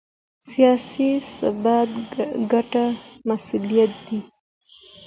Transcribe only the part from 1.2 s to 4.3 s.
ثبات ګډ مسوولیت دی